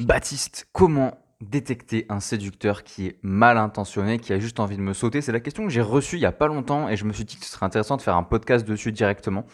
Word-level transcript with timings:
Baptiste, 0.00 0.68
comment 0.72 1.18
détecter 1.40 2.06
un 2.08 2.20
séducteur 2.20 2.84
qui 2.84 3.06
est 3.08 3.18
mal 3.22 3.58
intentionné, 3.58 4.18
qui 4.20 4.32
a 4.32 4.38
juste 4.38 4.60
envie 4.60 4.76
de 4.76 4.82
me 4.82 4.92
sauter? 4.92 5.20
C'est 5.20 5.32
la 5.32 5.40
question 5.40 5.64
que 5.64 5.70
j'ai 5.70 5.80
reçue 5.80 6.16
il 6.16 6.20
y 6.20 6.26
a 6.26 6.30
pas 6.30 6.46
longtemps 6.46 6.88
et 6.88 6.96
je 6.96 7.04
me 7.04 7.12
suis 7.12 7.24
dit 7.24 7.36
que 7.36 7.44
ce 7.44 7.50
serait 7.50 7.66
intéressant 7.66 7.96
de 7.96 8.02
faire 8.02 8.14
un 8.14 8.22
podcast 8.22 8.64
dessus 8.64 8.92
directement 8.92 9.44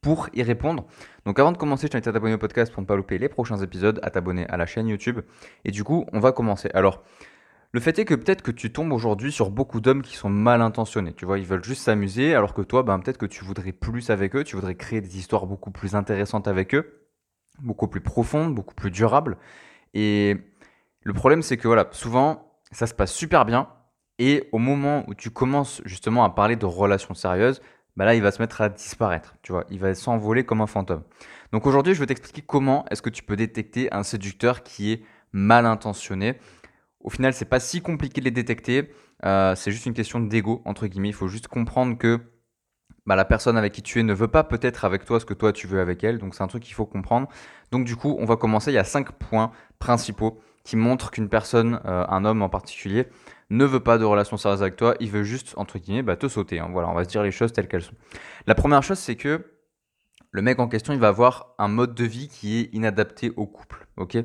pour 0.00 0.30
y 0.32 0.42
répondre. 0.42 0.86
Donc 1.26 1.38
avant 1.38 1.52
de 1.52 1.58
commencer, 1.58 1.86
je 1.86 1.92
t'invite 1.92 2.08
à 2.08 2.12
t'abonner 2.12 2.32
au 2.32 2.38
podcast 2.38 2.72
pour 2.72 2.80
ne 2.80 2.86
pas 2.86 2.96
louper 2.96 3.18
les 3.18 3.28
prochains 3.28 3.58
épisodes, 3.58 4.00
à 4.02 4.10
t'abonner 4.10 4.46
à 4.46 4.56
la 4.56 4.64
chaîne 4.64 4.88
YouTube. 4.88 5.20
Et 5.66 5.70
du 5.70 5.84
coup, 5.84 6.06
on 6.14 6.20
va 6.20 6.32
commencer. 6.32 6.70
Alors, 6.72 7.02
le 7.72 7.80
fait 7.80 7.98
est 7.98 8.06
que 8.06 8.14
peut-être 8.14 8.40
que 8.40 8.50
tu 8.50 8.72
tombes 8.72 8.92
aujourd'hui 8.92 9.32
sur 9.32 9.50
beaucoup 9.50 9.82
d'hommes 9.82 10.00
qui 10.00 10.16
sont 10.16 10.30
mal 10.30 10.62
intentionnés. 10.62 11.12
Tu 11.12 11.26
vois, 11.26 11.38
ils 11.38 11.46
veulent 11.46 11.62
juste 11.62 11.82
s'amuser, 11.82 12.34
alors 12.34 12.54
que 12.54 12.62
toi, 12.62 12.82
ben, 12.84 12.98
peut-être 13.00 13.18
que 13.18 13.26
tu 13.26 13.44
voudrais 13.44 13.72
plus 13.72 14.08
avec 14.08 14.34
eux, 14.34 14.44
tu 14.44 14.56
voudrais 14.56 14.76
créer 14.76 15.02
des 15.02 15.18
histoires 15.18 15.46
beaucoup 15.46 15.70
plus 15.70 15.94
intéressantes 15.94 16.48
avec 16.48 16.74
eux, 16.74 17.06
beaucoup 17.60 17.86
plus 17.86 18.00
profondes, 18.00 18.54
beaucoup 18.54 18.74
plus 18.74 18.90
durables. 18.90 19.36
Et 19.94 20.36
le 21.02 21.12
problème, 21.12 21.42
c'est 21.42 21.56
que 21.56 21.68
voilà, 21.68 21.88
souvent, 21.92 22.52
ça 22.72 22.86
se 22.86 22.94
passe 22.94 23.12
super 23.12 23.44
bien. 23.44 23.68
Et 24.18 24.48
au 24.52 24.58
moment 24.58 25.04
où 25.08 25.14
tu 25.14 25.30
commences 25.30 25.80
justement 25.84 26.24
à 26.24 26.30
parler 26.30 26.56
de 26.56 26.66
relations 26.66 27.14
sérieuses, 27.14 27.62
bah 27.96 28.04
là, 28.04 28.14
il 28.14 28.22
va 28.22 28.30
se 28.30 28.40
mettre 28.40 28.60
à 28.60 28.68
disparaître. 28.68 29.34
Tu 29.42 29.52
vois, 29.52 29.64
il 29.70 29.78
va 29.78 29.94
s'envoler 29.94 30.44
comme 30.44 30.60
un 30.60 30.66
fantôme. 30.66 31.02
Donc 31.52 31.66
aujourd'hui, 31.66 31.94
je 31.94 32.00
vais 32.00 32.06
t'expliquer 32.06 32.42
comment 32.42 32.84
est-ce 32.90 33.02
que 33.02 33.10
tu 33.10 33.22
peux 33.22 33.36
détecter 33.36 33.92
un 33.92 34.02
séducteur 34.02 34.62
qui 34.62 34.92
est 34.92 35.02
mal 35.32 35.66
intentionné. 35.66 36.38
Au 37.00 37.10
final, 37.10 37.32
c'est 37.32 37.46
pas 37.46 37.60
si 37.60 37.80
compliqué 37.80 38.20
de 38.20 38.26
les 38.26 38.30
détecter. 38.30 38.90
Euh, 39.24 39.54
c'est 39.54 39.70
juste 39.70 39.86
une 39.86 39.94
question 39.94 40.20
d'ego 40.20 40.62
entre 40.64 40.86
guillemets. 40.86 41.08
Il 41.08 41.14
faut 41.14 41.28
juste 41.28 41.48
comprendre 41.48 41.98
que 41.98 42.20
bah, 43.10 43.16
la 43.16 43.24
personne 43.24 43.56
avec 43.56 43.72
qui 43.72 43.82
tu 43.82 43.98
es 43.98 44.04
ne 44.04 44.14
veut 44.14 44.28
pas 44.28 44.44
peut-être 44.44 44.84
avec 44.84 45.04
toi 45.04 45.18
ce 45.18 45.24
que 45.24 45.34
toi 45.34 45.52
tu 45.52 45.66
veux 45.66 45.80
avec 45.80 46.04
elle. 46.04 46.18
Donc 46.18 46.36
c'est 46.36 46.44
un 46.44 46.46
truc 46.46 46.62
qu'il 46.62 46.74
faut 46.74 46.86
comprendre. 46.86 47.26
Donc 47.72 47.84
du 47.84 47.96
coup, 47.96 48.14
on 48.20 48.24
va 48.24 48.36
commencer. 48.36 48.70
Il 48.70 48.74
y 48.74 48.78
a 48.78 48.84
cinq 48.84 49.10
points 49.10 49.50
principaux 49.80 50.40
qui 50.62 50.76
montrent 50.76 51.10
qu'une 51.10 51.28
personne, 51.28 51.80
euh, 51.86 52.04
un 52.08 52.24
homme 52.24 52.40
en 52.40 52.48
particulier, 52.48 53.08
ne 53.50 53.64
veut 53.64 53.80
pas 53.80 53.98
de 53.98 54.04
relation 54.04 54.36
sérieuse 54.36 54.62
avec 54.62 54.76
toi. 54.76 54.94
Il 55.00 55.10
veut 55.10 55.24
juste, 55.24 55.54
entre 55.56 55.80
guillemets, 55.80 56.04
bah, 56.04 56.14
te 56.14 56.28
sauter. 56.28 56.60
Hein. 56.60 56.68
Voilà, 56.70 56.88
on 56.88 56.94
va 56.94 57.02
se 57.02 57.08
dire 57.08 57.24
les 57.24 57.32
choses 57.32 57.52
telles 57.52 57.66
qu'elles 57.66 57.82
sont. 57.82 57.96
La 58.46 58.54
première 58.54 58.84
chose, 58.84 59.00
c'est 59.00 59.16
que 59.16 59.44
le 60.30 60.40
mec 60.40 60.60
en 60.60 60.68
question, 60.68 60.92
il 60.92 61.00
va 61.00 61.08
avoir 61.08 61.56
un 61.58 61.66
mode 61.66 61.96
de 61.96 62.04
vie 62.04 62.28
qui 62.28 62.60
est 62.60 62.72
inadapté 62.72 63.32
au 63.36 63.48
couple. 63.48 63.88
Ok? 63.96 64.18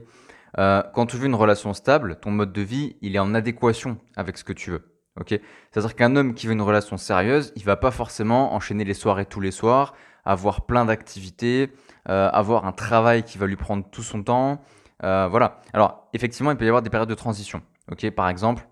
Euh, 0.59 0.83
Quand 0.94 1.08
tu 1.08 1.17
veux 1.17 1.25
une 1.25 1.33
relation 1.33 1.73
stable, 1.73 2.20
ton 2.22 2.30
mode 2.30 2.53
de 2.53 2.61
vie, 2.61 2.97
il 3.02 3.16
est 3.16 3.20
en 3.20 3.33
adéquation 3.33 3.97
avec 4.16 4.38
ce 4.38 4.44
que 4.44 4.53
tu 4.53 4.70
veux. 4.70 4.95
Ok 5.19 5.39
C'est-à-dire 5.71 5.95
qu'un 5.95 6.16
homme 6.16 6.33
qui 6.33 6.47
veut 6.47 6.53
une 6.53 6.61
relation 6.61 6.97
sérieuse, 6.97 7.53
il 7.55 7.63
va 7.63 7.77
pas 7.77 7.91
forcément 7.91 8.53
enchaîner 8.53 8.83
les 8.83 8.94
soirées 8.94 9.25
tous 9.25 9.39
les 9.39 9.52
soirs, 9.52 9.94
avoir 10.25 10.66
plein 10.66 10.85
d'activités, 10.85 11.71
euh, 12.09 12.30
avoir 12.31 12.66
un 12.66 12.71
travail 12.71 13.23
qui 13.23 13.38
va 13.38 13.47
lui 13.47 13.55
prendre 13.55 13.86
tout 13.89 14.03
son 14.03 14.23
temps. 14.23 14.61
Euh, 15.03 15.27
voilà. 15.27 15.61
Alors, 15.73 16.09
effectivement, 16.13 16.52
il 16.52 16.58
peut 16.58 16.66
y 16.66 16.67
avoir 16.67 16.81
des 16.81 16.89
périodes 16.89 17.09
de 17.09 17.16
transition. 17.16 17.61
Ok 17.91 18.09
Par 18.11 18.27
exemple, 18.27 18.67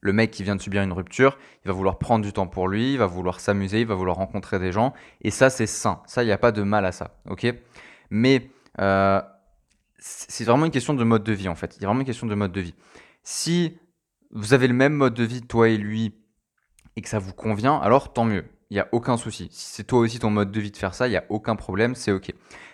le 0.00 0.12
mec 0.12 0.30
qui 0.30 0.42
vient 0.42 0.56
de 0.56 0.62
subir 0.62 0.82
une 0.82 0.92
rupture, 0.92 1.38
il 1.64 1.68
va 1.68 1.74
vouloir 1.74 1.98
prendre 1.98 2.24
du 2.24 2.32
temps 2.32 2.46
pour 2.46 2.68
lui, 2.68 2.94
il 2.94 2.98
va 2.98 3.06
vouloir 3.06 3.38
s'amuser, 3.38 3.82
il 3.82 3.86
va 3.86 3.94
vouloir 3.94 4.16
rencontrer 4.16 4.58
des 4.58 4.72
gens. 4.72 4.92
Et 5.20 5.30
ça, 5.30 5.50
c'est 5.50 5.66
sain. 5.66 6.02
Ça, 6.06 6.22
il 6.22 6.26
n'y 6.26 6.32
a 6.32 6.38
pas 6.38 6.52
de 6.52 6.62
mal 6.62 6.84
à 6.84 6.92
ça. 6.92 7.16
Ok 7.28 7.46
Mais 8.10 8.50
euh, 8.80 9.20
c'est 9.98 10.44
vraiment 10.44 10.64
une 10.64 10.72
question 10.72 10.94
de 10.94 11.04
mode 11.04 11.22
de 11.22 11.32
vie, 11.32 11.48
en 11.48 11.54
fait. 11.54 11.76
Il 11.76 11.82
y 11.82 11.84
a 11.84 11.88
vraiment 11.88 12.00
une 12.00 12.06
question 12.06 12.26
de 12.26 12.34
mode 12.34 12.52
de 12.52 12.60
vie. 12.60 12.74
Si 13.22 13.78
vous 14.32 14.54
avez 14.54 14.68
le 14.68 14.74
même 14.74 14.94
mode 14.94 15.14
de 15.14 15.24
vie, 15.24 15.42
toi 15.42 15.68
et 15.68 15.76
lui, 15.76 16.14
et 16.96 17.02
que 17.02 17.08
ça 17.08 17.18
vous 17.18 17.32
convient, 17.32 17.76
alors 17.78 18.12
tant 18.12 18.24
mieux. 18.24 18.44
Il 18.70 18.74
n'y 18.74 18.80
a 18.80 18.88
aucun 18.92 19.16
souci. 19.16 19.48
Si 19.50 19.74
c'est 19.74 19.84
toi 19.84 19.98
aussi 19.98 20.18
ton 20.20 20.30
mode 20.30 20.52
de 20.52 20.60
vie 20.60 20.70
de 20.70 20.76
faire 20.76 20.94
ça, 20.94 21.08
il 21.08 21.10
n'y 21.10 21.16
a 21.16 21.24
aucun 21.28 21.56
problème, 21.56 21.94
c'est 21.94 22.12
ok. 22.12 22.32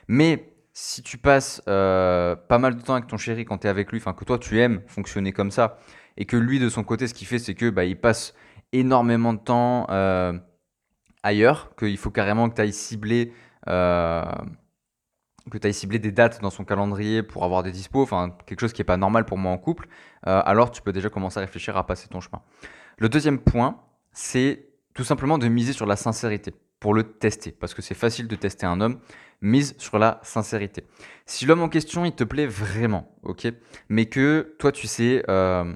Mais 0.08 0.52
si 0.72 1.02
tu 1.02 1.16
passes 1.16 1.62
euh, 1.68 2.36
pas 2.36 2.58
mal 2.58 2.76
de 2.76 2.82
temps 2.82 2.94
avec 2.94 3.06
ton 3.06 3.16
chéri 3.16 3.46
quand 3.46 3.58
tu 3.58 3.66
es 3.66 3.70
avec 3.70 3.90
lui, 3.90 3.98
enfin 3.98 4.12
que 4.12 4.24
toi 4.24 4.38
tu 4.38 4.60
aimes 4.60 4.82
fonctionner 4.86 5.32
comme 5.32 5.50
ça, 5.50 5.78
et 6.18 6.26
que 6.26 6.36
lui 6.36 6.58
de 6.58 6.68
son 6.68 6.84
côté, 6.84 7.06
ce 7.06 7.14
qu'il 7.14 7.26
fait, 7.26 7.38
c'est 7.38 7.54
que 7.54 7.70
bah, 7.70 7.84
il 7.84 7.98
passe 7.98 8.34
énormément 8.72 9.32
de 9.32 9.38
temps 9.38 9.86
euh, 9.90 10.38
ailleurs, 11.22 11.74
qu'il 11.76 11.96
faut 11.96 12.10
carrément 12.10 12.48
que 12.50 12.56
tu 12.56 12.60
ailles 12.60 12.72
cibler. 12.72 13.32
Euh, 13.68 14.22
que 15.50 15.58
tu 15.58 15.66
ailles 15.66 15.74
cibler 15.74 15.98
des 15.98 16.12
dates 16.12 16.40
dans 16.40 16.50
son 16.50 16.64
calendrier 16.64 17.22
pour 17.22 17.44
avoir 17.44 17.62
des 17.62 17.72
dispos, 17.72 18.02
enfin 18.02 18.36
quelque 18.46 18.60
chose 18.60 18.72
qui 18.72 18.80
n'est 18.80 18.86
pas 18.86 18.96
normal 18.96 19.24
pour 19.24 19.38
moi 19.38 19.52
en 19.52 19.58
couple, 19.58 19.88
euh, 20.26 20.42
alors 20.44 20.70
tu 20.70 20.82
peux 20.82 20.92
déjà 20.92 21.08
commencer 21.08 21.38
à 21.38 21.42
réfléchir 21.42 21.76
à 21.76 21.86
passer 21.86 22.08
ton 22.08 22.20
chemin. 22.20 22.42
Le 22.98 23.08
deuxième 23.08 23.38
point, 23.38 23.80
c'est 24.12 24.68
tout 24.94 25.04
simplement 25.04 25.38
de 25.38 25.46
miser 25.48 25.72
sur 25.72 25.86
la 25.86 25.96
sincérité 25.96 26.52
pour 26.80 26.94
le 26.94 27.04
tester, 27.04 27.52
parce 27.52 27.74
que 27.74 27.82
c'est 27.82 27.94
facile 27.94 28.28
de 28.28 28.36
tester 28.36 28.66
un 28.66 28.80
homme, 28.80 28.98
mise 29.40 29.74
sur 29.78 29.98
la 29.98 30.20
sincérité. 30.22 30.84
Si 31.26 31.46
l'homme 31.46 31.62
en 31.62 31.68
question, 31.68 32.04
il 32.04 32.12
te 32.12 32.24
plaît 32.24 32.46
vraiment, 32.46 33.14
ok, 33.22 33.46
mais 33.88 34.06
que 34.06 34.56
toi 34.58 34.72
tu 34.72 34.86
sais, 34.86 35.22
euh, 35.28 35.72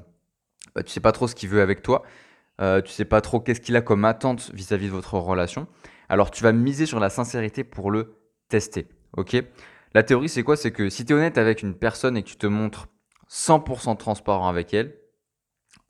bah, 0.74 0.82
tu 0.82 0.90
sais 0.90 1.00
pas 1.00 1.12
trop 1.12 1.28
ce 1.28 1.34
qu'il 1.34 1.48
veut 1.48 1.62
avec 1.62 1.82
toi, 1.82 2.02
euh, 2.60 2.82
tu 2.82 2.92
sais 2.92 3.04
pas 3.04 3.20
trop 3.20 3.40
qu'est-ce 3.40 3.60
qu'il 3.60 3.76
a 3.76 3.82
comme 3.82 4.04
attente 4.04 4.50
vis-à-vis 4.52 4.86
de 4.86 4.92
votre 4.92 5.14
relation, 5.14 5.66
alors 6.08 6.30
tu 6.30 6.42
vas 6.42 6.52
miser 6.52 6.86
sur 6.86 7.00
la 7.00 7.08
sincérité 7.10 7.64
pour 7.64 7.90
le 7.90 8.16
tester. 8.48 8.88
Ok. 9.16 9.36
La 9.94 10.02
théorie, 10.02 10.28
c'est 10.28 10.42
quoi? 10.42 10.56
C'est 10.56 10.70
que 10.70 10.88
si 10.88 11.04
tu 11.04 11.12
es 11.12 11.16
honnête 11.16 11.38
avec 11.38 11.62
une 11.62 11.74
personne 11.74 12.16
et 12.16 12.22
que 12.22 12.28
tu 12.28 12.36
te 12.36 12.46
montres 12.46 12.88
100% 13.28 13.96
transparent 13.96 14.48
avec 14.48 14.72
elle, 14.72 14.94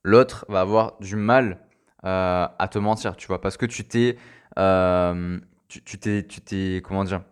l'autre 0.04 0.46
va 0.48 0.60
avoir 0.60 0.98
du 1.00 1.16
mal 1.16 1.60
euh, 2.04 2.46
à 2.58 2.68
te 2.68 2.78
mentir, 2.78 3.16
tu 3.16 3.26
vois, 3.26 3.40
parce 3.40 3.56
que 3.56 3.66
tu 3.66 3.84
t'es, 3.84 4.16
euh, 4.58 5.38
tu, 5.68 5.98
t'es, 5.98 6.26
tu 6.26 6.40
t'es, 6.40 6.80
comment 6.82 7.04
dire, 7.04 7.22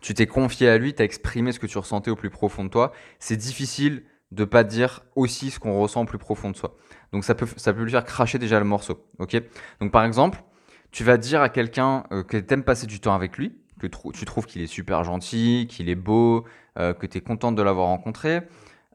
tu 0.00 0.14
t'es 0.14 0.26
confié 0.26 0.68
à 0.68 0.78
lui, 0.78 0.94
tu 0.94 1.02
as 1.02 1.04
exprimé 1.04 1.52
ce 1.52 1.60
que 1.60 1.66
tu 1.66 1.78
ressentais 1.78 2.10
au 2.10 2.16
plus 2.16 2.30
profond 2.30 2.64
de 2.64 2.70
toi. 2.70 2.92
C'est 3.18 3.36
difficile 3.36 4.04
de 4.30 4.44
pas 4.44 4.64
dire 4.64 5.04
aussi 5.16 5.50
ce 5.50 5.58
qu'on 5.58 5.78
ressent 5.80 6.02
au 6.02 6.04
plus 6.04 6.18
profond 6.18 6.50
de 6.50 6.56
soi. 6.56 6.76
Donc 7.12 7.24
ça 7.24 7.34
peut, 7.34 7.46
ça 7.56 7.72
peut 7.72 7.82
lui 7.82 7.92
faire 7.92 8.04
cracher 8.04 8.38
déjà 8.38 8.58
le 8.58 8.64
morceau, 8.64 9.06
ok? 9.18 9.40
Donc 9.80 9.90
par 9.92 10.04
exemple, 10.04 10.42
tu 10.90 11.04
vas 11.04 11.16
dire 11.16 11.40
à 11.40 11.48
quelqu'un 11.48 12.04
euh, 12.12 12.22
que 12.22 12.36
tu 12.36 12.54
aimes 12.54 12.64
passer 12.64 12.86
du 12.86 13.00
temps 13.00 13.14
avec 13.14 13.38
lui, 13.38 13.58
que 13.78 13.86
tu 13.86 14.24
trouves 14.24 14.46
qu'il 14.46 14.62
est 14.62 14.66
super 14.66 15.04
gentil, 15.04 15.66
qu'il 15.68 15.88
est 15.88 15.94
beau, 15.94 16.44
euh, 16.78 16.92
que 16.92 17.06
tu 17.06 17.18
es 17.18 17.20
contente 17.20 17.54
de 17.54 17.62
l'avoir 17.62 17.88
rencontré, 17.88 18.42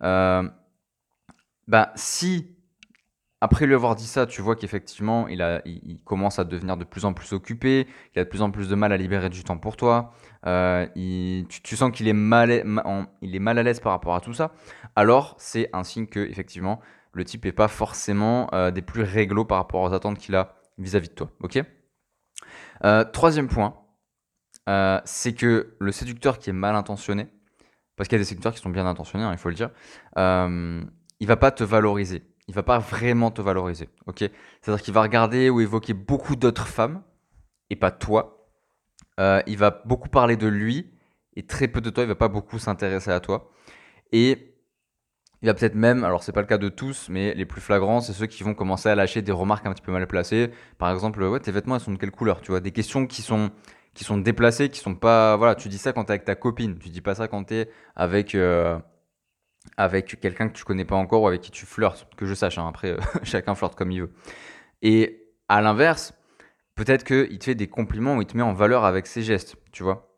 euh, 0.03 0.47
bah, 1.67 1.91
si 1.95 2.55
après 3.41 3.65
lui 3.65 3.73
avoir 3.73 3.95
dit 3.95 4.07
ça, 4.07 4.25
tu 4.25 4.41
vois 4.41 4.55
qu'effectivement 4.55 5.27
il, 5.27 5.61
il, 5.65 5.99
commence 6.05 6.39
à 6.39 6.45
devenir 6.45 6.77
de 6.77 6.85
plus 6.85 7.03
en 7.03 7.13
plus 7.13 7.33
occupé, 7.33 7.87
qu'il 8.11 8.21
a 8.21 8.23
de 8.23 8.29
plus 8.29 8.41
en 8.41 8.51
plus 8.51 8.69
de 8.69 8.75
mal 8.75 8.93
à 8.93 8.97
libérer 8.97 9.29
du 9.29 9.43
temps 9.43 9.57
pour 9.57 9.75
toi, 9.75 10.13
euh, 10.45 10.85
tu, 11.49 11.75
sens 11.75 11.91
qu'il 11.91 12.07
est, 12.07 12.13
mal, 12.13 12.63
il 13.21 13.35
est 13.35 13.39
mal 13.39 13.57
à 13.57 13.63
l'aise 13.63 13.81
par 13.81 13.91
rapport 13.91 14.15
à 14.15 14.21
tout 14.21 14.33
ça, 14.33 14.53
alors 14.95 15.35
c'est 15.39 15.69
un 15.73 15.83
signe 15.83 16.07
que 16.07 16.21
effectivement 16.21 16.79
le 17.11 17.25
type 17.25 17.43
n'est 17.43 17.51
pas 17.51 17.67
forcément 17.67 18.49
des 18.73 18.81
plus 18.81 19.03
réglo 19.03 19.43
par 19.45 19.57
rapport 19.57 19.81
aux 19.81 19.93
attentes 19.93 20.17
qu'il 20.17 20.35
a 20.35 20.55
vis-à-vis 20.77 21.09
de 21.09 21.13
toi. 21.13 21.29
Troisième 23.11 23.49
point, 23.49 23.82
euh, 24.69 24.99
c'est 25.05 25.33
que 25.33 25.75
le 25.79 25.91
séducteur 25.91 26.39
qui 26.39 26.49
est 26.49 26.53
mal 26.53 26.75
intentionné, 26.75 27.27
parce 27.95 28.07
qu'il 28.07 28.17
y 28.17 28.21
a 28.21 28.23
des 28.23 28.27
séducteurs 28.27 28.53
qui 28.53 28.59
sont 28.59 28.69
bien 28.69 28.85
intentionnés, 28.85 29.23
hein, 29.23 29.31
il 29.31 29.37
faut 29.37 29.49
le 29.49 29.55
dire, 29.55 29.69
euh, 30.17 30.81
il 31.19 31.27
va 31.27 31.37
pas 31.37 31.51
te 31.51 31.63
valoriser. 31.63 32.23
Il 32.47 32.53
va 32.53 32.63
pas 32.63 32.79
vraiment 32.79 33.31
te 33.31 33.41
valoriser, 33.41 33.87
ok? 34.05 34.29
C'est-à-dire 34.61 34.83
qu'il 34.83 34.93
va 34.93 35.01
regarder 35.01 35.49
ou 35.49 35.61
évoquer 35.61 35.93
beaucoup 35.93 36.35
d'autres 36.35 36.67
femmes 36.67 37.01
et 37.69 37.77
pas 37.77 37.91
toi. 37.91 38.49
Euh, 39.19 39.41
il 39.47 39.57
va 39.57 39.81
beaucoup 39.85 40.09
parler 40.09 40.35
de 40.35 40.47
lui 40.47 40.91
et 41.37 41.45
très 41.45 41.69
peu 41.69 41.79
de 41.79 41.89
toi. 41.89 42.03
Il 42.03 42.07
va 42.07 42.15
pas 42.15 42.27
beaucoup 42.27 42.59
s'intéresser 42.59 43.11
à 43.11 43.21
toi. 43.21 43.49
Et 44.11 44.53
il 45.41 45.45
va 45.45 45.53
peut-être 45.53 45.75
même, 45.75 46.03
alors 46.03 46.23
c'est 46.23 46.33
pas 46.33 46.41
le 46.41 46.47
cas 46.47 46.57
de 46.57 46.69
tous, 46.69 47.07
mais 47.09 47.33
les 47.33 47.45
plus 47.45 47.61
flagrants, 47.61 48.01
c'est 48.01 48.13
ceux 48.13 48.27
qui 48.27 48.43
vont 48.43 48.53
commencer 48.53 48.89
à 48.89 48.95
lâcher 48.95 49.21
des 49.21 49.31
remarques 49.31 49.65
un 49.65 49.73
petit 49.73 49.81
peu 49.81 49.91
mal 49.91 50.05
placées. 50.07 50.51
Par 50.77 50.91
exemple, 50.91 51.39
tes 51.41 51.51
vêtements, 51.51 51.77
ils 51.77 51.81
sont 51.81 51.91
de 51.91 51.97
quelle 51.97 52.11
couleur 52.11 52.41
Tu 52.41 52.51
vois, 52.51 52.59
des 52.59 52.71
questions 52.71 53.07
qui 53.07 53.21
sont 53.21 53.51
qui 53.93 54.03
sont 54.03 54.17
déplacés, 54.17 54.69
qui 54.69 54.79
sont 54.79 54.95
pas. 54.95 55.35
Voilà, 55.37 55.55
tu 55.55 55.69
dis 55.69 55.77
ça 55.77 55.93
quand 55.93 56.05
t'es 56.05 56.13
avec 56.13 56.25
ta 56.25 56.35
copine, 56.35 56.77
tu 56.77 56.89
dis 56.89 57.01
pas 57.01 57.15
ça 57.15 57.27
quand 57.27 57.43
t'es 57.43 57.69
avec. 57.95 58.35
Euh, 58.35 58.77
avec 59.77 60.19
quelqu'un 60.19 60.49
que 60.49 60.53
tu 60.53 60.65
connais 60.65 60.83
pas 60.83 60.95
encore 60.95 61.21
ou 61.21 61.27
avec 61.27 61.39
qui 61.39 61.49
tu 61.49 61.65
flirtes, 61.65 62.05
que 62.17 62.25
je 62.25 62.33
sache, 62.33 62.57
hein, 62.57 62.67
après 62.67 62.91
euh, 62.91 62.97
chacun 63.23 63.55
flirte 63.55 63.75
comme 63.75 63.91
il 63.91 64.01
veut. 64.01 64.11
Et 64.81 65.23
à 65.47 65.61
l'inverse, 65.61 66.13
peut-être 66.75 67.05
qu'il 67.05 67.39
te 67.39 67.45
fait 67.45 67.55
des 67.55 67.67
compliments 67.67 68.17
ou 68.17 68.21
il 68.21 68.27
te 68.27 68.35
met 68.35 68.43
en 68.43 68.51
valeur 68.51 68.83
avec 68.83 69.07
ses 69.07 69.21
gestes, 69.21 69.55
tu 69.71 69.83
vois. 69.83 70.09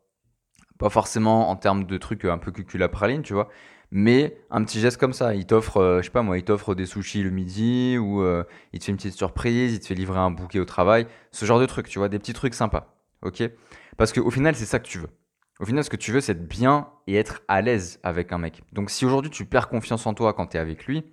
Pas 0.78 0.90
forcément 0.90 1.48
en 1.48 1.56
termes 1.56 1.84
de 1.84 1.96
trucs 1.96 2.24
un 2.24 2.38
peu 2.38 2.50
cuculapraline, 2.50 3.22
tu 3.22 3.34
vois, 3.34 3.48
mais 3.92 4.36
un 4.50 4.64
petit 4.64 4.80
geste 4.80 4.98
comme 4.98 5.12
ça. 5.12 5.34
Il 5.34 5.46
t'offre, 5.46 5.76
euh, 5.76 5.98
je 6.00 6.06
sais 6.06 6.10
pas 6.10 6.22
moi, 6.22 6.38
il 6.38 6.44
t'offre 6.44 6.74
des 6.74 6.86
sushis 6.86 7.22
le 7.22 7.30
midi 7.30 7.96
ou 7.98 8.26
il 8.72 8.80
te 8.80 8.84
fait 8.84 8.90
une 8.90 8.96
petite 8.96 9.14
surprise, 9.14 9.74
il 9.74 9.80
te 9.80 9.86
fait 9.86 9.94
livrer 9.94 10.18
un 10.18 10.32
bouquet 10.32 10.58
au 10.58 10.64
travail, 10.64 11.06
ce 11.30 11.46
genre 11.46 11.60
de 11.60 11.66
trucs, 11.66 11.88
tu 11.88 12.00
vois, 12.00 12.08
des 12.08 12.18
petits 12.18 12.34
trucs 12.34 12.54
sympas 12.54 12.95
ok? 13.26 13.50
Parce 13.96 14.12
qu'au 14.12 14.30
final, 14.30 14.54
c'est 14.54 14.64
ça 14.64 14.78
que 14.78 14.86
tu 14.86 14.98
veux. 14.98 15.10
Au 15.58 15.64
final, 15.64 15.84
ce 15.84 15.90
que 15.90 15.96
tu 15.96 16.12
veux, 16.12 16.20
c'est 16.20 16.32
être 16.32 16.46
bien 16.46 16.88
et 17.06 17.16
être 17.16 17.42
à 17.48 17.62
l'aise 17.62 17.98
avec 18.02 18.32
un 18.32 18.38
mec. 18.38 18.62
Donc, 18.72 18.90
si 18.90 19.06
aujourd'hui 19.06 19.30
tu 19.30 19.44
perds 19.46 19.68
confiance 19.68 20.06
en 20.06 20.14
toi 20.14 20.34
quand 20.34 20.48
tu 20.48 20.56
es 20.56 20.60
avec 20.60 20.86
lui, 20.86 21.04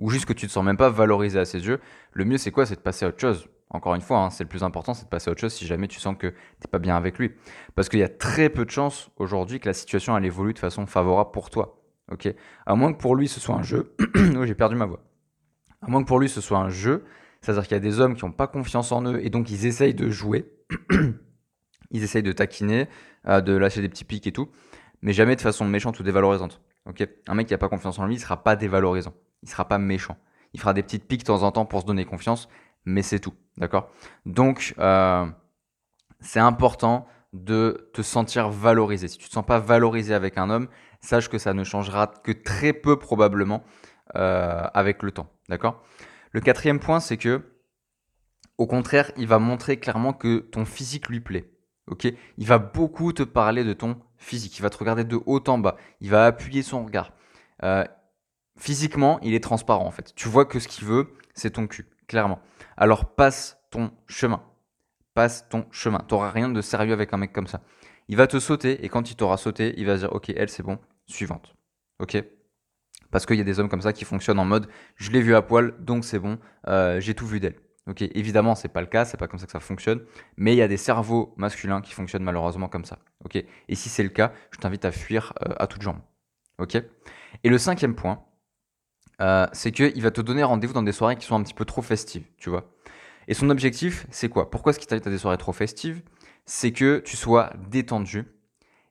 ou 0.00 0.10
juste 0.10 0.24
que 0.26 0.32
tu 0.32 0.46
te 0.46 0.52
sens 0.52 0.64
même 0.64 0.76
pas 0.76 0.90
valorisé 0.90 1.38
à 1.38 1.44
ses 1.44 1.66
yeux, 1.66 1.80
le 2.12 2.24
mieux 2.24 2.38
c'est 2.38 2.50
quoi? 2.50 2.66
C'est 2.66 2.76
de 2.76 2.80
passer 2.80 3.04
à 3.04 3.08
autre 3.08 3.20
chose. 3.20 3.48
Encore 3.70 3.94
une 3.94 4.00
fois, 4.00 4.20
hein, 4.20 4.30
c'est 4.30 4.44
le 4.44 4.48
plus 4.48 4.62
important, 4.62 4.94
c'est 4.94 5.04
de 5.04 5.10
passer 5.10 5.28
à 5.28 5.32
autre 5.32 5.40
chose 5.40 5.52
si 5.52 5.66
jamais 5.66 5.88
tu 5.88 6.00
sens 6.00 6.16
que 6.18 6.28
tu 6.28 6.34
n'es 6.34 6.70
pas 6.70 6.78
bien 6.78 6.96
avec 6.96 7.18
lui. 7.18 7.32
Parce 7.74 7.88
qu'il 7.88 7.98
y 7.98 8.04
a 8.04 8.08
très 8.08 8.48
peu 8.48 8.64
de 8.64 8.70
chances 8.70 9.10
aujourd'hui 9.16 9.60
que 9.60 9.68
la 9.68 9.74
situation 9.74 10.16
évolue 10.18 10.54
de 10.54 10.58
façon 10.58 10.86
favorable 10.86 11.30
pour 11.32 11.50
toi. 11.50 11.82
À 12.64 12.74
moins 12.74 12.92
que 12.94 12.98
pour 12.98 13.14
lui 13.14 13.28
ce 13.28 13.40
soit 13.40 13.54
un 13.54 13.62
jeu. 13.62 13.94
oh, 14.36 14.46
j'ai 14.46 14.54
perdu 14.54 14.76
ma 14.76 14.86
voix. 14.86 15.02
À 15.82 15.90
moins 15.90 16.02
que 16.02 16.08
pour 16.08 16.18
lui 16.18 16.30
ce 16.30 16.40
soit 16.40 16.58
un 16.58 16.70
jeu, 16.70 17.04
c'est-à-dire 17.42 17.64
qu'il 17.64 17.72
y 17.72 17.76
a 17.76 17.80
des 17.80 18.00
hommes 18.00 18.16
qui 18.16 18.24
n'ont 18.24 18.32
pas 18.32 18.46
confiance 18.46 18.90
en 18.92 19.04
eux 19.04 19.20
et 19.22 19.28
donc 19.28 19.50
ils 19.50 19.66
essayent 19.66 19.94
de 19.94 20.08
jouer. 20.08 20.50
Ils 21.90 22.02
essayent 22.02 22.22
de 22.22 22.32
taquiner, 22.32 22.88
euh, 23.26 23.40
de 23.40 23.56
lâcher 23.56 23.80
des 23.80 23.88
petits 23.88 24.04
pics 24.04 24.26
et 24.26 24.32
tout, 24.32 24.48
mais 25.02 25.12
jamais 25.12 25.36
de 25.36 25.40
façon 25.40 25.64
méchante 25.64 25.98
ou 26.00 26.02
dévalorisante. 26.02 26.60
Un 27.26 27.34
mec 27.34 27.46
qui 27.46 27.52
n'a 27.52 27.58
pas 27.58 27.68
confiance 27.68 27.98
en 27.98 28.06
lui, 28.06 28.14
il 28.14 28.20
sera 28.20 28.42
pas 28.42 28.56
dévalorisant. 28.56 29.14
Il 29.42 29.48
sera 29.48 29.68
pas 29.68 29.78
méchant. 29.78 30.16
Il 30.54 30.60
fera 30.60 30.72
des 30.72 30.82
petites 30.82 31.06
piques 31.06 31.20
de 31.20 31.26
temps 31.26 31.42
en 31.42 31.52
temps 31.52 31.66
pour 31.66 31.82
se 31.82 31.86
donner 31.86 32.04
confiance, 32.04 32.48
mais 32.84 33.02
c'est 33.02 33.20
tout. 33.20 33.34
D'accord? 33.58 33.90
Donc, 34.24 34.74
euh, 34.78 35.26
c'est 36.20 36.40
important 36.40 37.06
de 37.34 37.90
te 37.92 38.00
sentir 38.00 38.48
valorisé. 38.48 39.08
Si 39.08 39.18
tu 39.18 39.24
ne 39.24 39.28
te 39.28 39.34
sens 39.34 39.44
pas 39.44 39.58
valorisé 39.58 40.14
avec 40.14 40.38
un 40.38 40.48
homme, 40.48 40.68
sache 41.00 41.28
que 41.28 41.38
ça 41.38 41.52
ne 41.52 41.62
changera 41.62 42.06
que 42.06 42.32
très 42.32 42.72
peu 42.72 42.98
probablement 42.98 43.62
euh, 44.16 44.66
avec 44.72 45.02
le 45.02 45.12
temps. 45.12 45.30
D'accord? 45.48 45.82
Le 46.32 46.40
quatrième 46.40 46.80
point, 46.80 47.00
c'est 47.00 47.18
que, 47.18 47.42
au 48.56 48.66
contraire, 48.66 49.12
il 49.16 49.26
va 49.26 49.38
montrer 49.38 49.78
clairement 49.78 50.14
que 50.14 50.38
ton 50.38 50.64
physique 50.64 51.08
lui 51.08 51.20
plaît. 51.20 51.50
Il 52.36 52.46
va 52.46 52.58
beaucoup 52.58 53.12
te 53.12 53.22
parler 53.22 53.64
de 53.64 53.72
ton 53.72 53.96
physique. 54.16 54.58
Il 54.58 54.62
va 54.62 54.70
te 54.70 54.78
regarder 54.78 55.04
de 55.04 55.18
haut 55.26 55.42
en 55.48 55.58
bas. 55.58 55.76
Il 56.00 56.10
va 56.10 56.26
appuyer 56.26 56.62
son 56.62 56.84
regard. 56.84 57.12
Euh, 57.62 57.84
physiquement, 58.56 59.18
il 59.22 59.34
est 59.34 59.42
transparent 59.42 59.86
en 59.86 59.90
fait. 59.90 60.14
Tu 60.14 60.28
vois 60.28 60.44
que 60.44 60.58
ce 60.58 60.68
qu'il 60.68 60.86
veut, 60.86 61.08
c'est 61.34 61.50
ton 61.50 61.66
cul, 61.66 61.86
clairement. 62.06 62.40
Alors 62.76 63.14
passe 63.14 63.58
ton 63.70 63.90
chemin. 64.06 64.42
Passe 65.14 65.48
ton 65.48 65.66
chemin. 65.70 66.04
Tu 66.08 66.14
n'auras 66.14 66.30
rien 66.30 66.48
de 66.48 66.60
sérieux 66.60 66.92
avec 66.92 67.12
un 67.12 67.16
mec 67.16 67.32
comme 67.32 67.46
ça. 67.46 67.60
Il 68.08 68.16
va 68.16 68.26
te 68.26 68.38
sauter 68.38 68.84
et 68.84 68.88
quand 68.88 69.10
il 69.10 69.16
t'aura 69.16 69.36
sauté, 69.36 69.74
il 69.76 69.86
va 69.86 69.96
se 69.96 70.00
dire 70.00 70.12
Ok, 70.12 70.30
elle, 70.30 70.48
c'est 70.48 70.62
bon, 70.62 70.78
suivante. 71.06 71.54
Ok? 71.98 72.22
Parce 73.10 73.26
qu'il 73.26 73.36
y 73.36 73.40
a 73.40 73.44
des 73.44 73.58
hommes 73.58 73.68
comme 73.68 73.82
ça 73.82 73.92
qui 73.92 74.04
fonctionnent 74.04 74.38
en 74.38 74.44
mode 74.44 74.68
Je 74.96 75.10
l'ai 75.10 75.20
vu 75.20 75.34
à 75.34 75.42
poil, 75.42 75.74
donc 75.80 76.04
c'est 76.04 76.18
bon, 76.18 76.38
euh, 76.68 77.00
j'ai 77.00 77.14
tout 77.14 77.26
vu 77.26 77.40
d'elle. 77.40 77.56
Ok, 77.88 78.02
évidemment, 78.02 78.54
c'est 78.54 78.68
pas 78.68 78.82
le 78.82 78.86
cas, 78.86 79.06
c'est 79.06 79.16
pas 79.16 79.28
comme 79.28 79.38
ça 79.38 79.46
que 79.46 79.52
ça 79.52 79.60
fonctionne, 79.60 80.04
mais 80.36 80.52
il 80.52 80.58
y 80.58 80.62
a 80.62 80.68
des 80.68 80.76
cerveaux 80.76 81.32
masculins 81.38 81.80
qui 81.80 81.94
fonctionnent 81.94 82.22
malheureusement 82.22 82.68
comme 82.68 82.84
ça. 82.84 82.98
Ok, 83.24 83.36
et 83.36 83.74
si 83.74 83.88
c'est 83.88 84.02
le 84.02 84.10
cas, 84.10 84.32
je 84.50 84.58
t'invite 84.58 84.84
à 84.84 84.92
fuir 84.92 85.32
euh, 85.42 85.54
à 85.58 85.66
toutes 85.66 85.80
jambes. 85.80 86.00
Ok? 86.58 86.76
Et 87.44 87.48
le 87.48 87.56
cinquième 87.56 87.94
point, 87.94 88.24
euh, 89.22 89.46
c'est 89.52 89.72
qu'il 89.72 90.02
va 90.02 90.10
te 90.10 90.20
donner 90.20 90.42
rendez-vous 90.44 90.74
dans 90.74 90.82
des 90.82 90.92
soirées 90.92 91.16
qui 91.16 91.24
sont 91.26 91.36
un 91.36 91.42
petit 91.42 91.54
peu 91.54 91.64
trop 91.64 91.80
festives, 91.80 92.26
tu 92.36 92.50
vois? 92.50 92.70
Et 93.26 93.34
son 93.34 93.48
objectif, 93.48 94.06
c'est 94.10 94.28
quoi? 94.28 94.50
Pourquoi 94.50 94.70
est-ce 94.70 94.78
qu'il 94.78 94.88
t'invite 94.88 95.06
à 95.06 95.10
des 95.10 95.18
soirées 95.18 95.38
trop 95.38 95.52
festives? 95.52 96.02
C'est 96.44 96.72
que 96.72 96.98
tu 96.98 97.16
sois 97.16 97.52
détendu 97.70 98.24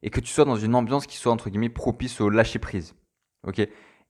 et 0.02 0.10
que 0.10 0.20
tu 0.20 0.32
sois 0.32 0.46
dans 0.46 0.56
une 0.56 0.76
ambiance 0.76 1.08
qui 1.08 1.18
soit 1.18 1.32
entre 1.32 1.50
guillemets 1.50 1.70
propice 1.70 2.20
au 2.20 2.30
lâcher 2.30 2.60
prise. 2.60 2.96
Ok? 3.48 3.62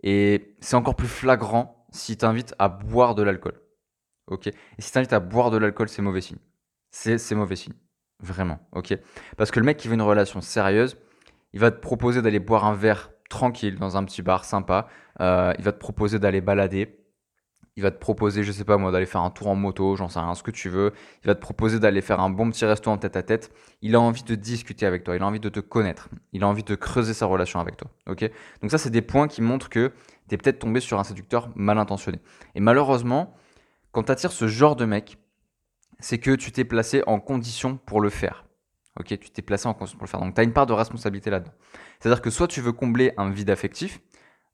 Et 0.03 0.55
c'est 0.61 0.75
encore 0.75 0.95
plus 0.95 1.07
flagrant 1.07 1.85
s'il 1.91 2.17
t'invite 2.17 2.55
à 2.59 2.69
boire 2.69 3.15
de 3.15 3.23
l'alcool. 3.23 3.59
Ok. 4.27 4.47
Et 4.47 4.53
si 4.79 4.91
t'invites 4.91 5.13
à 5.13 5.19
boire 5.19 5.51
de 5.51 5.57
l'alcool, 5.57 5.89
c'est 5.89 6.01
mauvais 6.01 6.21
signe. 6.21 6.37
C'est 6.91 7.35
mauvais 7.35 7.55
signe. 7.55 7.73
Vraiment. 8.19 8.59
Ok. 8.71 8.97
Parce 9.37 9.51
que 9.51 9.59
le 9.59 9.65
mec 9.65 9.77
qui 9.77 9.87
veut 9.87 9.93
une 9.93 10.01
relation 10.01 10.41
sérieuse, 10.41 10.97
il 11.53 11.59
va 11.59 11.71
te 11.71 11.79
proposer 11.79 12.21
d'aller 12.21 12.39
boire 12.39 12.65
un 12.65 12.73
verre 12.73 13.11
tranquille 13.29 13.77
dans 13.77 13.97
un 13.97 14.03
petit 14.03 14.21
bar 14.21 14.45
sympa. 14.45 14.87
Euh, 15.19 15.53
il 15.57 15.63
va 15.63 15.71
te 15.71 15.79
proposer 15.79 16.19
d'aller 16.19 16.41
balader. 16.41 16.99
Il 17.75 17.83
va 17.83 17.91
te 17.91 17.99
proposer, 17.99 18.41
je 18.43 18.51
sais 18.51 18.63
pas 18.63 18.77
moi, 18.77 18.91
d'aller 18.91 19.05
faire 19.05 19.21
un 19.21 19.29
tour 19.29 19.47
en 19.47 19.55
moto, 19.55 19.95
j'en 19.95 20.07
sais 20.07 20.19
rien, 20.19 20.33
ce 20.33 20.41
que 20.41 20.49
tu 20.49 20.67
veux. 20.67 20.93
Il 21.23 21.27
va 21.27 21.35
te 21.35 21.39
proposer 21.39 21.79
d'aller 21.79 22.01
faire 22.01 22.19
un 22.19 22.31
bon 22.31 22.49
petit 22.49 22.65
resto 22.65 22.89
en 22.89 22.97
tête 22.97 23.15
à 23.15 23.21
tête. 23.21 23.51
Il 23.83 23.93
a 23.93 24.01
envie 24.01 24.23
de 24.23 24.33
discuter 24.33 24.87
avec 24.87 25.03
toi, 25.03 25.15
il 25.15 25.21
a 25.21 25.27
envie 25.27 25.39
de 25.39 25.49
te 25.49 25.59
connaître, 25.59 26.09
il 26.33 26.43
a 26.43 26.47
envie 26.47 26.63
de 26.63 26.73
creuser 26.73 27.13
sa 27.13 27.27
relation 27.27 27.59
avec 27.59 27.77
toi. 27.77 27.91
Ok 28.09 28.27
Donc 28.63 28.71
ça, 28.71 28.79
c'est 28.79 28.89
des 28.89 29.03
points 29.03 29.27
qui 29.27 29.43
montrent 29.43 29.69
que 29.69 29.91
tu 30.27 30.33
es 30.33 30.37
peut-être 30.39 30.57
tombé 30.57 30.79
sur 30.79 30.99
un 30.99 31.03
séducteur 31.03 31.51
mal 31.53 31.77
intentionné. 31.77 32.19
Et 32.55 32.61
malheureusement, 32.61 33.35
quand 33.97 34.03
tu 34.03 34.11
attires 34.11 34.31
ce 34.31 34.47
genre 34.47 34.75
de 34.75 34.85
mec, 34.85 35.17
c'est 35.99 36.19
que 36.19 36.35
tu 36.35 36.51
t'es 36.51 36.65
placé 36.65 37.01
en 37.07 37.19
condition 37.19 37.77
pour 37.77 37.99
le 37.99 38.11
faire. 38.11 38.45
Ok, 38.99 39.07
tu 39.07 39.31
t'es 39.31 39.41
placé 39.41 39.67
en 39.67 39.73
condition 39.73 39.97
pour 39.97 40.05
le 40.05 40.11
faire. 40.11 40.19
Donc 40.19 40.35
tu 40.35 40.39
as 40.39 40.43
une 40.43 40.53
part 40.53 40.67
de 40.67 40.73
responsabilité 40.73 41.31
là-dedans. 41.31 41.53
C'est-à-dire 41.99 42.21
que 42.21 42.29
soit 42.29 42.47
tu 42.47 42.61
veux 42.61 42.73
combler 42.73 43.13
un 43.17 43.31
vide 43.31 43.49
affectif, 43.49 43.99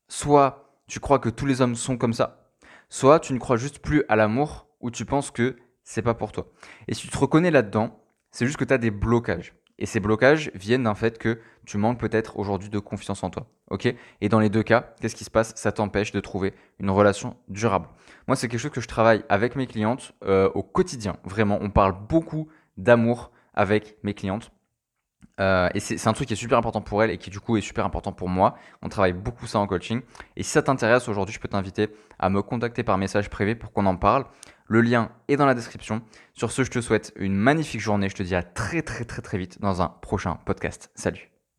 soit 0.08 0.80
tu 0.88 1.02
crois 1.02 1.20
que 1.20 1.28
tous 1.28 1.46
les 1.46 1.60
hommes 1.60 1.76
sont 1.76 1.98
comme 1.98 2.14
ça, 2.14 2.54
soit 2.88 3.20
tu 3.20 3.34
ne 3.34 3.38
crois 3.38 3.58
juste 3.58 3.80
plus 3.80 4.06
à 4.08 4.16
l'amour 4.16 4.70
ou 4.80 4.92
tu 4.92 5.04
penses 5.04 5.30
que 5.30 5.58
c'est 5.84 6.04
pas 6.04 6.14
pour 6.14 6.32
toi. 6.32 6.48
Et 6.88 6.94
si 6.94 7.02
tu 7.02 7.10
te 7.10 7.18
reconnais 7.18 7.52
là-dedans, 7.52 8.02
c'est 8.32 8.46
juste 8.46 8.56
que 8.56 8.64
tu 8.64 8.74
as 8.74 8.78
des 8.78 8.92
blocages. 8.92 9.54
Et 9.80 9.86
ces 9.86 10.00
blocages 10.00 10.52
viennent 10.54 10.84
d'un 10.84 10.96
fait 10.96 11.18
que 11.18 11.40
tu 11.66 11.78
manques 11.78 12.00
peut-être 12.00 12.38
aujourd'hui 12.38 12.70
de 12.70 12.80
confiance 12.80 13.24
en 13.24 13.30
toi. 13.30 13.48
ok? 13.70 13.94
Et 14.22 14.30
dans 14.30 14.40
les 14.40 14.50
deux 14.50 14.64
cas, 14.64 14.94
qu'est-ce 15.02 15.16
qui 15.16 15.24
se 15.24 15.32
passe? 15.32 15.54
Ça 15.56 15.72
t'empêche 15.72 16.12
de 16.12 16.20
trouver 16.20 16.54
une 16.80 16.90
relation 16.90 17.36
durable. 17.48 17.88
Moi, 18.28 18.36
c'est 18.36 18.48
quelque 18.48 18.60
chose 18.60 18.72
que 18.72 18.82
je 18.82 18.88
travaille 18.88 19.24
avec 19.30 19.56
mes 19.56 19.68
clientes 19.68 20.14
euh, 20.24 20.50
au 20.54 20.64
quotidien. 20.64 21.18
Vraiment, 21.24 21.58
on 21.62 21.70
parle 21.70 21.96
beaucoup 22.08 22.48
d'amour 22.78 23.32
avec 23.54 23.98
mes 24.04 24.14
clientes. 24.14 24.52
Euh, 25.40 25.70
et 25.74 25.80
c'est 25.80 26.08
un 26.08 26.14
truc 26.14 26.28
qui 26.28 26.34
est 26.34 26.38
super 26.38 26.60
important 26.60 26.82
pour 26.82 27.02
elles 27.02 27.10
et 27.10 27.18
qui 27.18 27.32
du 27.32 27.40
coup 27.40 27.58
est 27.58 27.62
super 27.62 27.86
important 27.86 28.12
pour 28.12 28.30
moi. 28.30 28.56
On 28.84 28.90
travaille 28.90 29.14
beaucoup 29.14 29.48
ça 29.48 29.60
en 29.60 29.66
coaching. 29.66 30.02
Et 30.36 30.44
si 30.44 30.52
ça 30.52 30.62
t'intéresse 30.62 31.08
aujourd'hui, 31.10 31.34
je 31.34 31.40
peux 31.40 31.48
t'inviter 31.48 31.90
à 32.20 32.30
me 32.30 32.42
contacter 32.42 32.84
par 32.84 32.98
message 32.98 33.30
privé 33.30 33.56
pour 33.56 33.72
qu'on 33.72 33.86
en 33.88 33.96
parle. 33.96 34.26
Le 34.68 34.82
lien 34.82 35.12
est 35.28 35.36
dans 35.36 35.46
la 35.46 35.56
description. 35.56 36.02
Sur 36.34 36.52
ce, 36.52 36.64
je 36.64 36.72
te 36.72 36.82
souhaite 36.82 37.14
une 37.16 37.36
magnifique 37.36 37.82
journée. 37.82 38.10
Je 38.10 38.16
te 38.16 38.24
dis 38.24 38.36
à 38.36 38.44
très 38.44 38.82
très 38.82 39.06
très 39.06 39.22
très 39.22 39.38
vite 39.38 39.60
dans 39.62 39.82
un 39.82 39.90
prochain 39.90 40.40
podcast. 40.46 40.90
Salut 40.96 41.33